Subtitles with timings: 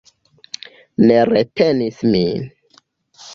[1.09, 2.49] Ne retenis min.